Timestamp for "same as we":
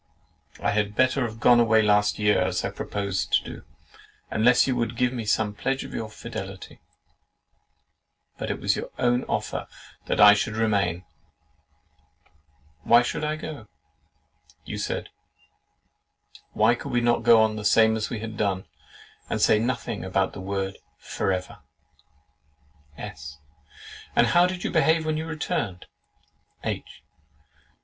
17.63-18.21